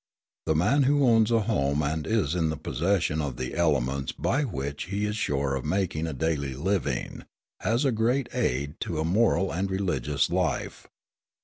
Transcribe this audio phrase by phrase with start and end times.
[0.47, 4.41] The man who owns a home and is in the possession of the elements by
[4.43, 7.23] which he is sure of making a daily living
[7.59, 10.87] has a great aid to a moral and religious life.